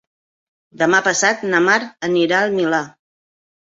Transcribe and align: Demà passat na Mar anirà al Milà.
Demà 0.83 1.03
passat 1.09 1.45
na 1.53 1.63
Mar 1.69 1.79
anirà 2.11 2.43
al 2.43 2.61
Milà. 2.61 2.85